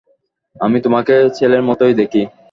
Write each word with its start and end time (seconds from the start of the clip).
আমি 0.55 0.77
তোমাকে 0.85 1.15
ছেলের 1.37 1.61
মতই 1.67 1.93
দেখি। 1.93 2.21